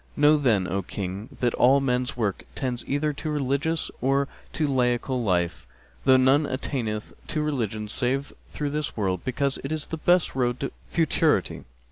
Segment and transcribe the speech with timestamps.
[0.17, 5.23] Know then, O King, that all men's works tend either to religious or to laical
[5.23, 5.67] life,
[6.03, 10.59] for none attaineth to religion save through this world, because it is the best road
[10.61, 11.65] to futurity.